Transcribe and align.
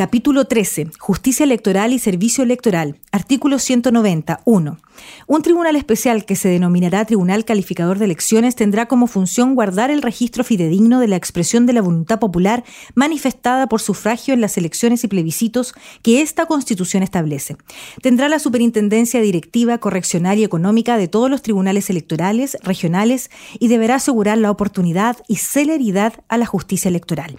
Capítulo 0.00 0.46
13. 0.46 0.92
Justicia 0.98 1.44
electoral 1.44 1.92
y 1.92 1.98
servicio 1.98 2.42
electoral. 2.42 2.96
Artículo 3.12 3.58
190. 3.58 4.40
1. 4.46 4.78
Un 5.26 5.42
tribunal 5.42 5.76
especial 5.76 6.24
que 6.24 6.36
se 6.36 6.48
denominará 6.48 7.04
Tribunal 7.04 7.44
Calificador 7.44 7.98
de 7.98 8.06
Elecciones 8.06 8.56
tendrá 8.56 8.86
como 8.86 9.08
función 9.08 9.54
guardar 9.54 9.90
el 9.90 10.00
registro 10.00 10.42
fidedigno 10.42 11.00
de 11.00 11.08
la 11.08 11.16
expresión 11.16 11.66
de 11.66 11.74
la 11.74 11.82
voluntad 11.82 12.18
popular 12.18 12.64
manifestada 12.94 13.66
por 13.66 13.82
sufragio 13.82 14.32
en 14.32 14.40
las 14.40 14.56
elecciones 14.56 15.04
y 15.04 15.08
plebiscitos 15.08 15.74
que 16.00 16.22
esta 16.22 16.46
Constitución 16.46 17.02
establece. 17.02 17.58
Tendrá 18.00 18.30
la 18.30 18.38
superintendencia 18.38 19.20
directiva, 19.20 19.76
correccional 19.76 20.38
y 20.38 20.44
económica 20.44 20.96
de 20.96 21.08
todos 21.08 21.28
los 21.28 21.42
tribunales 21.42 21.90
electorales, 21.90 22.56
regionales 22.62 23.30
y 23.58 23.68
deberá 23.68 23.96
asegurar 23.96 24.38
la 24.38 24.50
oportunidad 24.50 25.18
y 25.28 25.36
celeridad 25.36 26.14
a 26.28 26.38
la 26.38 26.46
justicia 26.46 26.88
electoral. 26.88 27.38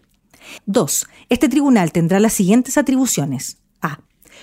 2. 0.65 1.07
Este 1.29 1.49
tribunal 1.49 1.91
tendrá 1.91 2.19
las 2.19 2.33
siguientes 2.33 2.77
atribuciones. 2.77 3.57
A. 3.81 3.99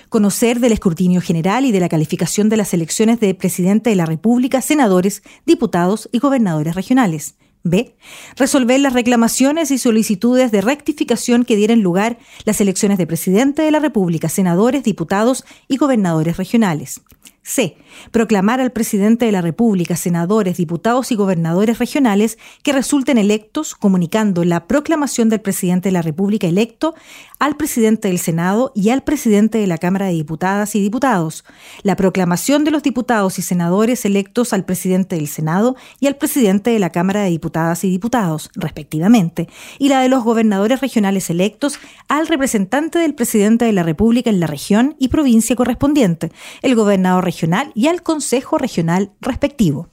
Conocer 0.09 0.59
del 0.59 0.71
escrutinio 0.71 1.21
general 1.21 1.65
y 1.65 1.71
de 1.71 1.79
la 1.79 1.89
calificación 1.89 2.49
de 2.49 2.57
las 2.57 2.73
elecciones 2.73 3.19
de 3.19 3.33
presidente 3.33 3.89
de 3.89 3.95
la 3.95 4.05
República, 4.05 4.61
senadores, 4.61 5.23
diputados 5.45 6.09
y 6.11 6.19
gobernadores 6.19 6.75
regionales. 6.75 7.35
B. 7.63 7.97
Resolver 8.37 8.79
las 8.79 8.93
reclamaciones 8.93 9.69
y 9.71 9.77
solicitudes 9.77 10.51
de 10.51 10.61
rectificación 10.61 11.43
que 11.43 11.57
dieran 11.57 11.81
lugar 11.81 12.17
las 12.45 12.61
elecciones 12.61 12.97
de 12.97 13.07
presidente 13.07 13.61
de 13.61 13.71
la 13.71 13.79
República, 13.79 14.29
senadores, 14.29 14.83
diputados 14.83 15.43
y 15.67 15.77
gobernadores 15.77 16.37
regionales. 16.37 17.01
C. 17.43 17.77
Proclamar 18.11 18.61
al 18.61 18.71
presidente 18.71 19.25
de 19.25 19.31
la 19.31 19.41
República, 19.41 19.95
senadores, 19.95 20.57
diputados 20.57 21.11
y 21.11 21.15
gobernadores 21.15 21.79
regionales 21.79 22.37
que 22.63 22.73
resulten 22.73 23.17
electos, 23.17 23.75
comunicando 23.75 24.43
la 24.43 24.67
proclamación 24.67 25.29
del 25.29 25.41
presidente 25.41 25.89
de 25.89 25.93
la 25.93 26.01
República 26.01 26.47
electo 26.47 26.95
al 27.39 27.55
presidente 27.55 28.09
del 28.09 28.19
Senado 28.19 28.71
y 28.75 28.89
al 28.89 29.03
presidente 29.03 29.57
de 29.57 29.67
la 29.67 29.77
Cámara 29.77 30.07
de 30.07 30.13
Diputadas 30.13 30.75
y 30.75 30.81
Diputados, 30.81 31.45
la 31.83 31.95
proclamación 31.95 32.63
de 32.63 32.71
los 32.71 32.83
diputados 32.83 33.39
y 33.39 33.41
senadores 33.41 34.03
electos 34.05 34.51
al 34.53 34.65
presidente 34.65 35.15
del 35.15 35.27
Senado 35.27 35.75
y 35.99 36.07
al 36.07 36.17
presidente 36.17 36.71
de 36.71 36.79
la 36.79 36.91
Cámara 36.91 37.21
de 37.21 37.29
Diputadas 37.29 37.83
y 37.83 37.89
Diputados, 37.89 38.49
respectivamente, 38.55 39.47
y 39.77 39.89
la 39.89 40.01
de 40.01 40.09
los 40.09 40.23
gobernadores 40.23 40.81
regionales 40.81 41.29
electos 41.29 41.79
al 42.07 42.27
representante 42.27 42.99
del 42.99 43.15
presidente 43.15 43.65
de 43.65 43.73
la 43.73 43.83
República 43.83 44.29
en 44.29 44.39
la 44.39 44.47
región 44.47 44.95
y 44.99 45.07
provincia 45.07 45.55
correspondiente, 45.55 46.31
el 46.61 46.75
gobernador 46.75 47.23
regional 47.23 47.71
y 47.79 47.87
al 47.87 48.03
Consejo 48.03 48.57
Regional 48.57 49.13
respectivo. 49.21 49.87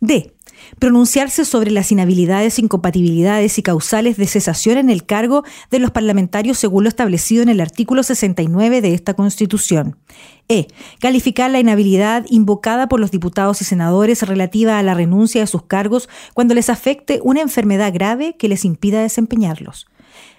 D. 0.00 0.34
Pronunciarse 0.80 1.44
sobre 1.44 1.70
las 1.70 1.92
inhabilidades, 1.92 2.58
incompatibilidades 2.58 3.56
y 3.56 3.62
causales 3.62 4.16
de 4.16 4.26
cesación 4.26 4.78
en 4.78 4.90
el 4.90 5.06
cargo 5.06 5.44
de 5.70 5.78
los 5.78 5.92
parlamentarios 5.92 6.58
según 6.58 6.82
lo 6.82 6.88
establecido 6.88 7.44
en 7.44 7.48
el 7.48 7.60
artículo 7.60 8.02
69 8.02 8.80
de 8.80 8.94
esta 8.94 9.14
Constitución. 9.14 9.96
E. 10.48 10.66
Calificar 10.98 11.52
la 11.52 11.60
inhabilidad 11.60 12.26
invocada 12.30 12.88
por 12.88 12.98
los 12.98 13.12
diputados 13.12 13.62
y 13.62 13.64
senadores 13.64 14.22
relativa 14.24 14.80
a 14.80 14.82
la 14.82 14.94
renuncia 14.94 15.40
de 15.40 15.46
sus 15.46 15.62
cargos 15.62 16.08
cuando 16.34 16.54
les 16.54 16.68
afecte 16.68 17.20
una 17.22 17.42
enfermedad 17.42 17.94
grave 17.94 18.34
que 18.36 18.48
les 18.48 18.64
impida 18.64 19.02
desempeñarlos. 19.02 19.86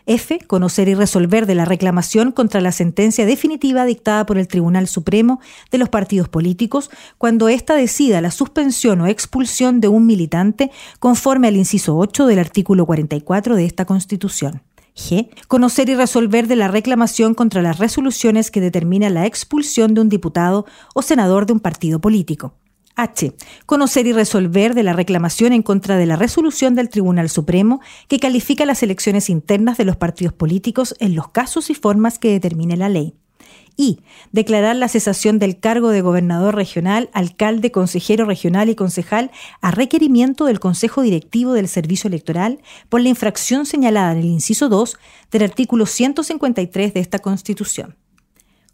F. 0.05 0.39
Conocer 0.47 0.87
y 0.87 0.95
resolver 0.95 1.45
de 1.45 1.55
la 1.55 1.65
reclamación 1.65 2.31
contra 2.31 2.61
la 2.61 2.71
sentencia 2.71 3.25
definitiva 3.25 3.85
dictada 3.85 4.25
por 4.25 4.37
el 4.37 4.47
Tribunal 4.47 4.87
Supremo 4.87 5.39
de 5.71 5.77
los 5.77 5.89
partidos 5.89 6.29
políticos 6.29 6.89
cuando 7.17 7.49
ésta 7.49 7.75
decida 7.75 8.21
la 8.21 8.31
suspensión 8.31 9.01
o 9.01 9.07
expulsión 9.07 9.81
de 9.81 9.87
un 9.87 10.05
militante 10.05 10.71
conforme 10.99 11.47
al 11.47 11.57
inciso 11.57 11.97
8 11.97 12.25
del 12.27 12.39
artículo 12.39 12.85
44 12.85 13.55
de 13.55 13.65
esta 13.65 13.85
Constitución. 13.85 14.61
G. 14.95 15.29
Conocer 15.47 15.89
y 15.89 15.95
resolver 15.95 16.47
de 16.47 16.55
la 16.55 16.67
reclamación 16.67 17.33
contra 17.33 17.61
las 17.61 17.79
resoluciones 17.79 18.51
que 18.51 18.61
determinan 18.61 19.13
la 19.13 19.25
expulsión 19.25 19.93
de 19.93 20.01
un 20.01 20.09
diputado 20.09 20.65
o 20.93 21.01
senador 21.01 21.45
de 21.45 21.53
un 21.53 21.59
partido 21.59 21.99
político. 21.99 22.55
H. 22.95 23.33
Conocer 23.65 24.07
y 24.07 24.13
resolver 24.13 24.73
de 24.73 24.83
la 24.83 24.93
reclamación 24.93 25.53
en 25.53 25.63
contra 25.63 25.97
de 25.97 26.05
la 26.05 26.15
resolución 26.15 26.75
del 26.75 26.89
Tribunal 26.89 27.29
Supremo 27.29 27.81
que 28.07 28.19
califica 28.19 28.65
las 28.65 28.83
elecciones 28.83 29.29
internas 29.29 29.77
de 29.77 29.85
los 29.85 29.95
partidos 29.95 30.33
políticos 30.33 30.95
en 30.99 31.15
los 31.15 31.29
casos 31.29 31.69
y 31.69 31.75
formas 31.75 32.19
que 32.19 32.31
determine 32.31 32.77
la 32.77 32.89
ley. 32.89 33.15
Y 33.77 34.01
declarar 34.31 34.75
la 34.75 34.89
cesación 34.89 35.39
del 35.39 35.59
cargo 35.59 35.89
de 35.89 36.01
gobernador 36.01 36.55
regional, 36.55 37.09
alcalde, 37.13 37.71
consejero 37.71 38.25
regional 38.25 38.69
y 38.69 38.75
concejal 38.75 39.31
a 39.61 39.71
requerimiento 39.71 40.45
del 40.45 40.59
Consejo 40.59 41.01
Directivo 41.01 41.53
del 41.53 41.67
Servicio 41.67 42.07
Electoral 42.07 42.59
por 42.89 43.01
la 43.01 43.09
infracción 43.09 43.65
señalada 43.65 44.11
en 44.11 44.19
el 44.19 44.25
inciso 44.25 44.69
2 44.69 44.97
del 45.31 45.43
artículo 45.43 45.85
153 45.85 46.93
de 46.93 46.99
esta 46.99 47.19
Constitución. 47.19 47.95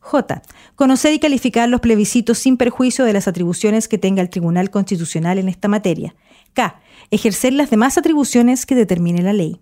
J. 0.08 0.42
Conocer 0.76 1.14
y 1.14 1.20
calificar 1.20 1.68
los 1.68 1.82
plebiscitos 1.82 2.38
sin 2.38 2.56
perjuicio 2.56 3.04
de 3.04 3.12
las 3.12 3.28
atribuciones 3.28 3.90
que 3.90 3.98
tenga 3.98 4.22
el 4.22 4.30
Tribunal 4.30 4.70
Constitucional 4.70 5.38
en 5.38 5.50
esta 5.50 5.68
materia. 5.68 6.16
K. 6.54 6.80
Ejercer 7.12 7.52
las 7.54 7.70
demás 7.70 7.98
atribuciones 7.98 8.66
que 8.66 8.76
determine 8.76 9.22
la 9.22 9.34
ley. 9.34 9.60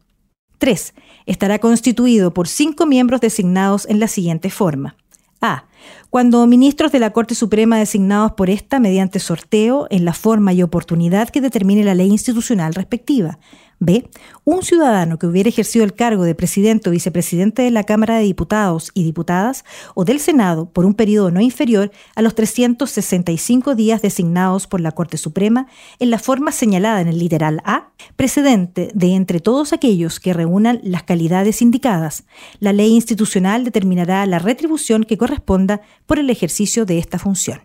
3. 0.60 0.94
Estará 1.26 1.58
constituido 1.60 2.34
por 2.34 2.48
cinco 2.48 2.86
miembros 2.86 3.22
designados 3.22 3.88
en 3.90 4.00
la 4.00 4.08
siguiente 4.08 4.52
forma. 4.52 4.96
A. 5.42 5.66
Cuando 6.09 6.46
ministros 6.47 6.91
de 6.91 7.00
la 7.00 7.12
Corte 7.12 7.35
Suprema 7.35 7.78
designados 7.78 8.34
por 8.34 8.50
esta 8.50 8.79
mediante 8.79 9.19
sorteo 9.19 9.88
en 9.90 10.06
la 10.06 10.13
forma 10.13 10.53
y 10.53 10.63
oportunidad 10.63 11.29
que 11.29 11.41
determine 11.41 11.84
la 11.84 11.96
ley 11.96 12.07
institucional 12.07 12.73
respectiva. 12.73 13.40
B. 13.79 14.09
Un 14.46 14.63
ciudadano 14.63 15.19
que 15.19 15.28
hubiera 15.28 15.50
ejercido 15.50 15.84
el 15.84 15.94
cargo 15.94 16.23
de 16.23 16.35
presidente 16.35 16.90
o 16.90 16.94
vicepresidente 16.94 17.62
de 17.62 17.72
la 17.72 17.84
Cámara 17.84 18.18
de 18.18 18.23
Diputados 18.23 18.91
y 18.94 19.03
Diputadas 19.03 19.66
o 19.96 20.06
del 20.06 20.19
Senado 20.19 20.69
por 20.69 20.85
un 20.85 20.94
periodo 20.94 21.29
no 21.29 21.41
inferior 21.41 21.91
a 22.16 22.22
los 22.22 22.35
365 22.35 23.75
días 23.75 24.02
designados 24.02 24.67
por 24.67 24.79
la 24.79 24.91
Corte 24.91 25.17
Suprema 25.17 25.67
en 26.00 26.09
la 26.09 26.19
forma 26.19 26.52
señalada 26.52 27.02
en 27.02 27.09
el 27.09 27.19
literal 27.19 27.62
A, 27.66 27.90
precedente 28.16 28.91
de 28.94 29.13
entre 29.13 29.40
todos 29.40 29.73
aquellos 29.73 30.19
que 30.19 30.34
reúnan 30.34 30.79
las 30.84 31.03
calidades 31.03 31.62
indicadas. 31.62 32.23
La 32.59 32.72
ley 32.72 32.94
institucional 32.94 33.66
determinará 33.66 34.25
la 34.25 34.40
retribución 34.40 35.03
que 35.03 35.17
corresponda 35.17 35.75
por 36.06 36.19
el 36.19 36.30
ejercicio 36.30 36.86
de 36.86 37.00
esta 37.00 37.19
función. 37.19 37.62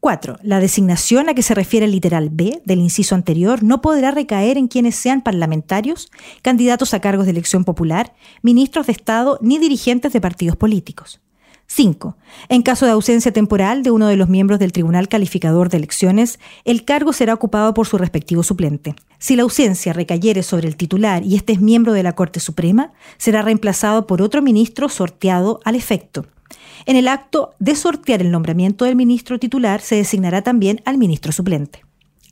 4. 0.00 0.38
La 0.42 0.60
designación 0.60 1.28
a 1.28 1.34
que 1.34 1.42
se 1.42 1.54
refiere 1.54 1.86
el 1.86 1.92
literal 1.92 2.30
B 2.30 2.62
del 2.64 2.78
inciso 2.78 3.14
anterior 3.14 3.64
no 3.64 3.80
podrá 3.80 4.12
recaer 4.12 4.56
en 4.56 4.68
quienes 4.68 4.94
sean 4.94 5.20
parlamentarios, 5.20 6.12
candidatos 6.42 6.94
a 6.94 7.00
cargos 7.00 7.24
de 7.24 7.32
elección 7.32 7.64
popular, 7.64 8.14
ministros 8.40 8.86
de 8.86 8.92
Estado 8.92 9.38
ni 9.42 9.58
dirigentes 9.58 10.12
de 10.12 10.20
partidos 10.20 10.56
políticos. 10.56 11.20
5. 11.68 12.16
En 12.48 12.62
caso 12.62 12.86
de 12.86 12.92
ausencia 12.92 13.32
temporal 13.32 13.82
de 13.82 13.90
uno 13.90 14.06
de 14.06 14.16
los 14.16 14.28
miembros 14.28 14.60
del 14.60 14.72
Tribunal 14.72 15.08
Calificador 15.08 15.68
de 15.68 15.78
Elecciones, 15.78 16.38
el 16.64 16.84
cargo 16.84 17.12
será 17.12 17.34
ocupado 17.34 17.74
por 17.74 17.88
su 17.88 17.98
respectivo 17.98 18.44
suplente. 18.44 18.94
Si 19.18 19.36
la 19.36 19.42
ausencia 19.42 19.92
recayere 19.92 20.42
sobre 20.42 20.68
el 20.68 20.76
titular 20.76 21.24
y 21.24 21.36
este 21.36 21.54
es 21.54 21.60
miembro 21.60 21.92
de 21.92 22.02
la 22.02 22.14
Corte 22.14 22.40
Suprema, 22.40 22.92
será 23.16 23.42
reemplazado 23.42 24.06
por 24.06 24.22
otro 24.22 24.42
ministro 24.42 24.88
sorteado 24.88 25.60
al 25.64 25.74
efecto. 25.74 26.26
En 26.84 26.96
el 26.96 27.08
acto 27.08 27.54
de 27.58 27.74
sortear 27.74 28.20
el 28.20 28.30
nombramiento 28.30 28.84
del 28.84 28.96
ministro 28.96 29.38
titular 29.38 29.80
se 29.80 29.96
designará 29.96 30.42
también 30.42 30.82
al 30.84 30.98
ministro 30.98 31.32
suplente. 31.32 31.86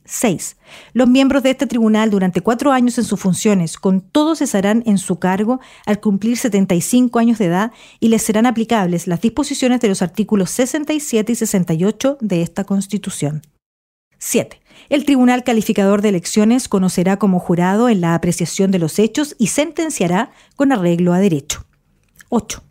6. 0.05 0.57
Los 0.93 1.09
miembros 1.09 1.41
de 1.41 1.49
este 1.49 1.65
tribunal 1.65 2.11
durante 2.11 2.41
cuatro 2.41 2.71
años 2.71 2.97
en 2.99 3.03
sus 3.03 3.19
funciones, 3.19 3.77
con 3.77 4.01
todos 4.01 4.37
cesarán 4.37 4.83
en 4.85 4.99
su 4.99 5.17
cargo 5.17 5.59
al 5.87 5.99
cumplir 5.99 6.37
75 6.37 7.17
años 7.17 7.39
de 7.39 7.45
edad 7.45 7.71
y 7.99 8.09
les 8.09 8.21
serán 8.21 8.45
aplicables 8.45 9.07
las 9.07 9.21
disposiciones 9.21 9.81
de 9.81 9.87
los 9.87 10.03
artículos 10.03 10.51
67 10.51 11.31
y 11.31 11.35
68 11.35 12.17
de 12.21 12.41
esta 12.43 12.65
Constitución. 12.65 13.41
7. 14.19 14.61
El 14.89 15.05
Tribunal 15.05 15.43
Calificador 15.43 16.01
de 16.01 16.09
Elecciones 16.09 16.67
conocerá 16.67 17.17
como 17.17 17.39
jurado 17.39 17.89
en 17.89 18.01
la 18.01 18.13
apreciación 18.13 18.71
de 18.71 18.79
los 18.79 18.99
hechos 18.99 19.35
y 19.39 19.47
sentenciará 19.47 20.31
con 20.55 20.71
arreglo 20.71 21.13
a 21.13 21.19
derecho. 21.19 21.65
8. 22.29 22.61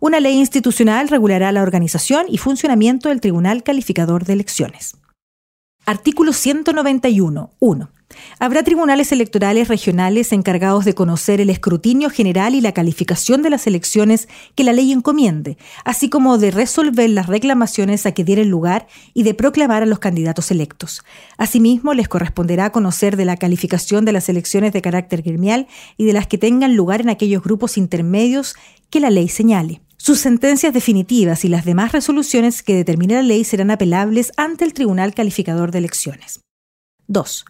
Una 0.00 0.20
ley 0.20 0.38
institucional 0.38 1.08
regulará 1.08 1.50
la 1.52 1.62
organización 1.62 2.26
y 2.28 2.38
funcionamiento 2.38 3.08
del 3.08 3.20
Tribunal 3.20 3.62
Calificador 3.62 4.24
de 4.24 4.34
Elecciones. 4.34 4.96
Artículo 5.84 6.32
191. 6.32 7.50
1. 7.58 7.90
Habrá 8.38 8.62
tribunales 8.62 9.12
electorales 9.12 9.68
regionales 9.68 10.32
encargados 10.32 10.84
de 10.84 10.94
conocer 10.94 11.40
el 11.40 11.50
escrutinio 11.50 12.08
general 12.08 12.54
y 12.54 12.60
la 12.60 12.72
calificación 12.72 13.42
de 13.42 13.50
las 13.50 13.66
elecciones 13.66 14.28
que 14.54 14.64
la 14.64 14.72
ley 14.72 14.92
encomiende, 14.92 15.58
así 15.84 16.08
como 16.08 16.38
de 16.38 16.50
resolver 16.50 17.10
las 17.10 17.26
reclamaciones 17.26 18.06
a 18.06 18.12
que 18.12 18.24
dieren 18.24 18.48
lugar 18.48 18.86
y 19.12 19.24
de 19.24 19.34
proclamar 19.34 19.82
a 19.82 19.86
los 19.86 19.98
candidatos 19.98 20.50
electos. 20.50 21.02
Asimismo, 21.36 21.94
les 21.94 22.08
corresponderá 22.08 22.70
conocer 22.70 23.16
de 23.16 23.24
la 23.24 23.36
calificación 23.36 24.04
de 24.04 24.12
las 24.12 24.28
elecciones 24.28 24.72
de 24.72 24.82
carácter 24.82 25.22
gremial 25.22 25.66
y 25.96 26.04
de 26.06 26.12
las 26.12 26.26
que 26.26 26.38
tengan 26.38 26.76
lugar 26.76 27.00
en 27.00 27.10
aquellos 27.10 27.42
grupos 27.42 27.76
intermedios 27.76 28.54
que 28.88 29.00
la 29.00 29.10
ley 29.10 29.28
señale. 29.28 29.82
Sus 29.96 30.20
sentencias 30.20 30.72
definitivas 30.72 31.44
y 31.44 31.48
las 31.48 31.64
demás 31.64 31.92
resoluciones 31.92 32.62
que 32.62 32.74
determine 32.74 33.14
la 33.14 33.22
ley 33.22 33.44
serán 33.44 33.70
apelables 33.70 34.32
ante 34.36 34.64
el 34.64 34.72
Tribunal 34.72 35.12
Calificador 35.12 35.72
de 35.72 35.78
Elecciones. 35.78 36.40
2. 37.08 37.44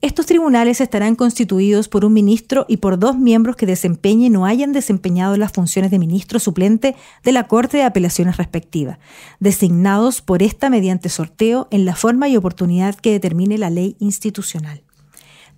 Estos 0.00 0.26
tribunales 0.26 0.82
estarán 0.82 1.14
constituidos 1.14 1.88
por 1.88 2.04
un 2.04 2.12
ministro 2.12 2.66
y 2.68 2.76
por 2.76 2.98
dos 2.98 3.16
miembros 3.16 3.56
que 3.56 3.64
desempeñen 3.64 4.36
o 4.36 4.44
hayan 4.44 4.72
desempeñado 4.72 5.36
las 5.38 5.52
funciones 5.52 5.90
de 5.90 5.98
ministro 5.98 6.38
suplente 6.38 6.94
de 7.22 7.32
la 7.32 7.48
Corte 7.48 7.78
de 7.78 7.84
Apelaciones 7.84 8.36
respectiva, 8.36 8.98
designados 9.40 10.20
por 10.20 10.42
esta 10.42 10.68
mediante 10.68 11.08
sorteo 11.08 11.68
en 11.70 11.86
la 11.86 11.96
forma 11.96 12.28
y 12.28 12.36
oportunidad 12.36 12.96
que 12.96 13.12
determine 13.12 13.56
la 13.56 13.70
ley 13.70 13.96
institucional. 13.98 14.82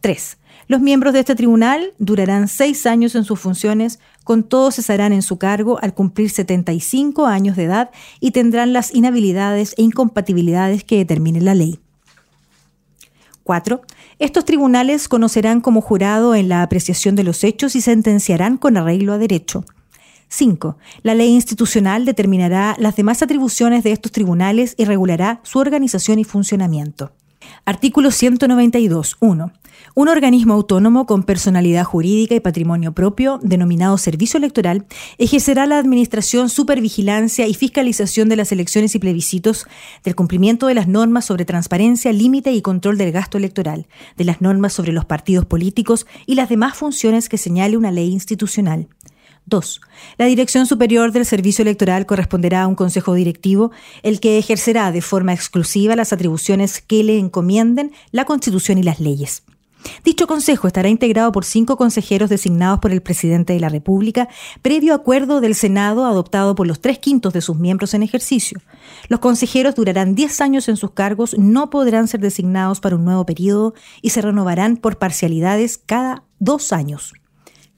3. 0.01 0.39
Los 0.69 0.81
miembros 0.81 1.13
de 1.13 1.21
este 1.21 1.35
tribunal 1.35 1.95
durarán 1.99 2.47
seis 2.47 2.87
años 2.87 3.15
en 3.15 3.25
sus 3.25 3.41
funciones, 3.41 3.99
con 4.23 4.45
todos 4.45 4.77
cesarán 4.77 5.13
en 5.13 5.23
su 5.23 5.39
cargo 5.39 5.79
al 5.83 5.95
cumplir 5.95 6.31
75 6.31 7.27
años 7.27 7.57
de 7.57 7.65
edad 7.65 7.91
y 8.21 8.31
tendrán 8.31 8.73
las 8.73 8.95
inhabilidades 8.95 9.75
e 9.77 9.83
incompatibilidades 9.83 10.85
que 10.85 10.99
determine 10.99 11.41
la 11.41 11.55
ley. 11.55 11.81
4. 13.47 13.81
Estos 14.19 14.45
tribunales 14.45 15.09
conocerán 15.09 15.61
como 15.61 15.81
jurado 15.81 16.35
en 16.35 16.49
la 16.49 16.63
apreciación 16.63 17.15
de 17.15 17.23
los 17.23 17.45
hechos 17.45 17.77
y 17.77 17.81
sentenciarán 17.81 18.59
con 18.59 18.77
arreglo 18.77 19.13
a 19.13 19.19
derecho. 19.19 19.65
5. 20.29 20.77
La 21.03 21.15
ley 21.15 21.29
institucional 21.33 22.05
determinará 22.05 22.75
las 22.79 22.97
demás 22.97 23.23
atribuciones 23.23 23.85
de 23.85 23.93
estos 23.93 24.11
tribunales 24.11 24.75
y 24.77 24.85
regulará 24.85 25.41
su 25.45 25.61
organización 25.61 26.19
y 26.19 26.25
funcionamiento. 26.25 27.13
Artículo 27.69 28.13
192. 28.13 29.17
1. 29.19 29.53
Un 29.97 30.09
organismo 30.09 30.55
autónomo 30.55 31.05
con 31.05 31.25
personalidad 31.25 31.83
jurídica 31.83 32.37
y 32.37 32.41
patrimonio 32.41 32.93
propio, 32.93 33.41
denominado 33.43 33.99
Servicio 33.99 34.39
Electoral, 34.39 34.87
ejercerá 35.19 35.67
la 35.67 35.81
administración, 35.81 36.49
supervigilancia 36.49 37.49
y 37.49 37.55
fiscalización 37.55 38.29
de 38.29 38.37
las 38.37 38.53
elecciones 38.53 38.95
y 38.95 39.01
plebiscitos, 39.01 39.67
del 40.05 40.15
cumplimiento 40.15 40.69
de 40.69 40.75
las 40.75 40.87
normas 40.87 41.25
sobre 41.25 41.45
transparencia, 41.45 42.13
límite 42.13 42.53
y 42.53 42.63
control 42.63 42.99
del 42.99 43.11
gasto 43.11 43.37
electoral, 43.37 43.89
de 44.17 44.25
las 44.25 44.41
normas 44.41 44.73
sobre 44.73 44.93
los 44.93 45.05
partidos 45.05 45.45
políticos 45.45 46.07
y 46.25 46.37
las 46.37 46.49
demás 46.49 46.77
funciones 46.77 47.29
que 47.29 47.37
señale 47.37 47.77
una 47.77 47.91
ley 47.91 48.13
institucional. 48.13 48.87
2. 49.47 49.81
La 50.19 50.27
Dirección 50.27 50.67
Superior 50.67 51.13
del 51.13 51.25
Servicio 51.25 51.63
Electoral 51.63 52.05
corresponderá 52.07 52.63
a 52.63 52.67
un 52.67 52.75
Consejo 52.75 53.15
Directivo, 53.15 53.71
el 54.03 54.21
que 54.21 54.39
ejercerá 54.39 54.93
de 54.93 55.03
forma 55.03 55.33
exclusiva 55.33 55.97
las 55.97 56.13
atribuciones 56.13 56.81
que 56.81 57.03
le 57.03 57.19
encomienden 57.19 57.93
la 58.11 58.25
Constitución 58.25 58.79
y 58.79 58.83
las 58.83 59.01
leyes. 59.01 59.43
Dicho 60.05 60.27
consejo 60.27 60.67
estará 60.67 60.89
integrado 60.89 61.33
por 61.33 61.45
cinco 61.45 61.77
consejeros 61.77 62.31
designados 62.31 62.81
por 62.81 62.93
el 62.93 63.03
presidente 63.03 63.53
de 63.53 63.61
la 63.61 63.69
República, 63.69 64.29
previo 64.63 64.95
acuerdo 64.95 65.41
del 65.41 65.55
Senado 65.55 66.07
adoptado 66.07 66.55
por 66.55 66.67
los 66.67 66.81
tres 66.81 66.99
quintos 66.99 67.33
de 67.33 67.41
sus 67.41 67.57
miembros 67.57 67.95
en 67.95 68.03
ejercicio. 68.03 68.61
Los 69.09 69.21
consejeros 69.21 69.75
durarán 69.75 70.15
diez 70.15 70.41
años 70.41 70.69
en 70.69 70.77
sus 70.77 70.93
cargos, 70.93 71.37
no 71.39 71.71
podrán 71.71 72.09
ser 72.09 72.21
designados 72.21 72.81
para 72.81 72.97
un 72.97 73.05
nuevo 73.05 73.25
periodo 73.27 73.75
y 74.03 74.11
se 74.11 74.23
renovarán 74.23 74.77
por 74.77 74.99
parcialidades 74.99 75.79
cada 75.79 76.25
dos 76.39 76.73
años. 76.73 77.13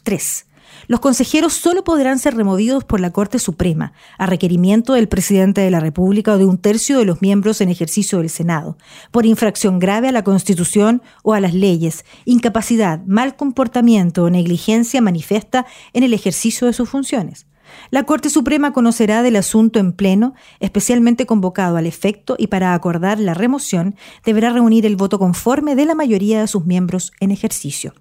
3. 0.03 0.47
Los 0.87 1.00
consejeros 1.00 1.53
solo 1.53 1.85
podrán 1.85 2.19
ser 2.19 2.37
removidos 2.37 2.85
por 2.85 3.00
la 3.00 3.11
Corte 3.11 3.38
Suprema, 3.38 3.93
a 4.17 4.26
requerimiento 4.26 4.94
del 4.94 5.09
presidente 5.09 5.61
de 5.61 5.70
la 5.70 5.81
República 5.81 6.32
o 6.32 6.38
de 6.38 6.47
un 6.47 6.59
tercio 6.59 6.99
de 6.99 7.05
los 7.05 7.20
miembros 7.20 7.61
en 7.61 7.69
ejercicio 7.69 8.19
del 8.19 8.31
Senado, 8.31 8.79
por 9.11 9.26
infracción 9.26 9.79
grave 9.79 10.09
a 10.09 10.12
la 10.12 10.25
Constitución 10.25 11.03
o 11.23 11.35
a 11.35 11.41
las 11.41 11.55
leyes, 11.55 12.05
incapacidad, 12.25 13.00
mal 13.06 13.37
comportamiento 13.37 14.25
o 14.25 14.31
negligencia 14.31 15.00
manifiesta 15.00 15.67
en 15.93 16.05
el 16.05 16.15
ejercicio 16.15 16.67
de 16.67 16.73
sus 16.73 16.88
funciones. 16.88 17.47
La 17.91 18.05
Corte 18.05 18.31
Suprema 18.31 18.73
conocerá 18.73 19.23
del 19.23 19.37
asunto 19.37 19.79
en 19.79 19.93
pleno, 19.93 20.35
especialmente 20.61 21.26
convocado 21.26 21.76
al 21.76 21.87
efecto, 21.87 22.37
y 22.38 22.49
para 22.49 22.75
acordar 22.75 23.19
la 23.19 23.35
remoción 23.35 23.94
deberá 24.25 24.50
reunir 24.50 24.87
el 24.87 24.97
voto 24.97 25.19
conforme 25.19 25.75
de 25.75 25.87
la 25.87 25.94
mayoría 25.94 26.41
de 26.41 26.49
sus 26.49 26.65
miembros 26.65 27.12
en 27.20 27.31
ejercicio. 27.31 27.94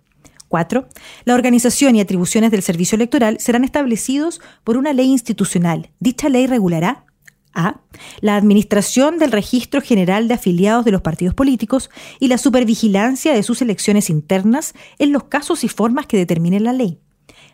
4. 0.48 0.88
La 1.26 1.36
organización 1.36 1.96
y 1.96 2.02
atribuciones 2.02 2.52
del 2.52 2.62
servicio 2.62 2.96
electoral 2.96 3.38
serán 3.40 3.64
establecidos 3.64 4.42
por 4.64 4.78
una 4.78 4.94
ley 4.94 5.08
institucional. 5.08 5.92
Dicha 6.00 6.30
ley 6.30 6.48
regulará 6.48 7.06
a. 7.54 7.82
La 8.22 8.36
administración 8.36 9.18
del 9.18 9.32
registro 9.32 9.82
general 9.82 10.28
de 10.28 10.36
afiliados 10.36 10.86
de 10.86 10.92
los 10.92 11.02
partidos 11.02 11.34
políticos 11.34 11.90
y 12.20 12.28
la 12.28 12.38
supervigilancia 12.38 13.34
de 13.34 13.44
sus 13.44 13.62
elecciones 13.62 14.10
internas 14.10 14.74
en 15.00 15.12
los 15.12 15.26
casos 15.26 15.64
y 15.64 15.68
formas 15.68 16.06
que 16.06 16.18
determine 16.18 16.60
la 16.60 16.74
ley. 16.74 17.00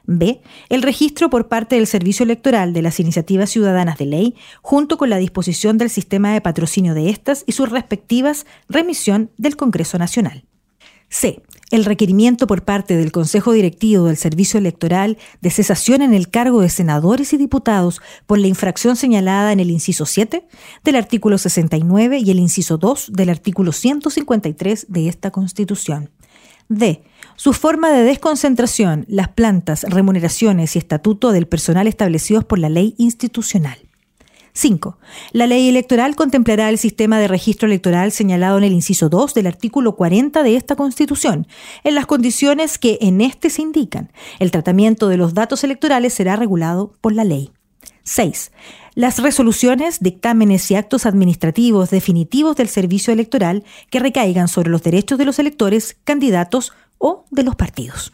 B. 0.05 0.41
El 0.67 0.81
registro 0.81 1.29
por 1.29 1.47
parte 1.47 1.77
del 1.77 1.87
Servicio 1.87 2.23
Electoral 2.23 2.73
de 2.73 2.81
las 2.81 2.99
iniciativas 2.99 3.49
ciudadanas 3.49 3.97
de 3.97 4.05
ley, 4.05 4.35
junto 4.61 4.97
con 4.97 5.09
la 5.09 5.17
disposición 5.17 5.77
del 5.77 5.89
sistema 5.89 6.33
de 6.33 6.41
patrocinio 6.41 6.93
de 6.93 7.09
estas 7.09 7.45
y 7.47 7.53
sus 7.53 7.69
respectivas 7.69 8.45
remisión 8.67 9.31
del 9.37 9.55
Congreso 9.55 9.97
Nacional. 9.97 10.45
C 11.13 11.43
el 11.73 11.85
requerimiento 11.85 12.45
por 12.45 12.63
parte 12.63 12.95
del 12.95 13.11
Consejo 13.11 13.51
Directivo 13.51 14.05
del 14.05 14.15
Servicio 14.15 14.59
Electoral 14.59 15.17
de 15.41 15.49
cesación 15.49 16.03
en 16.03 16.13
el 16.13 16.29
cargo 16.29 16.61
de 16.61 16.69
senadores 16.69 17.33
y 17.33 17.37
diputados 17.37 17.99
por 18.27 18.37
la 18.37 18.45
infracción 18.45 18.95
señalada 18.95 19.51
en 19.51 19.59
el 19.59 19.71
inciso 19.71 20.05
7 20.05 20.45
del 20.83 20.95
artículo 20.95 21.39
69 21.39 22.19
y 22.19 22.29
el 22.29 22.37
inciso 22.37 22.77
2 22.77 23.13
del 23.13 23.29
artículo 23.29 23.71
153 23.71 24.85
de 24.87 25.07
esta 25.07 25.31
Constitución. 25.31 26.11
D. 26.69 27.03
Su 27.37 27.53
forma 27.53 27.91
de 27.91 28.03
desconcentración, 28.03 29.05
las 29.07 29.29
plantas, 29.29 29.81
remuneraciones 29.81 30.75
y 30.75 30.79
estatuto 30.79 31.31
del 31.31 31.47
personal 31.47 31.87
establecidos 31.87 32.45
por 32.45 32.59
la 32.59 32.69
ley 32.69 32.93
institucional. 32.99 33.79
5. 34.53 34.97
La 35.31 35.47
ley 35.47 35.67
electoral 35.67 36.15
contemplará 36.15 36.69
el 36.69 36.77
sistema 36.77 37.19
de 37.19 37.27
registro 37.27 37.67
electoral 37.67 38.11
señalado 38.11 38.57
en 38.57 38.63
el 38.63 38.73
inciso 38.73 39.09
2 39.09 39.33
del 39.33 39.47
artículo 39.47 39.95
40 39.95 40.43
de 40.43 40.55
esta 40.55 40.75
Constitución, 40.75 41.47
en 41.83 41.95
las 41.95 42.05
condiciones 42.05 42.77
que 42.77 42.99
en 43.01 43.21
éste 43.21 43.49
se 43.49 43.61
indican. 43.61 44.11
El 44.39 44.51
tratamiento 44.51 45.09
de 45.09 45.17
los 45.17 45.33
datos 45.33 45.63
electorales 45.63 46.13
será 46.13 46.35
regulado 46.35 46.93
por 47.01 47.13
la 47.13 47.23
ley. 47.23 47.51
6. 48.03 48.51
Las 48.95 49.19
resoluciones, 49.19 50.01
dictámenes 50.01 50.69
y 50.69 50.75
actos 50.75 51.05
administrativos 51.05 51.89
definitivos 51.89 52.55
del 52.55 52.67
servicio 52.67 53.11
electoral 53.11 53.63
que 53.89 53.99
recaigan 53.99 54.47
sobre 54.47 54.69
los 54.69 54.83
derechos 54.83 55.17
de 55.17 55.25
los 55.25 55.39
electores, 55.39 55.97
candidatos 56.03 56.73
o 56.99 57.25
de 57.31 57.43
los 57.43 57.55
partidos. 57.55 58.13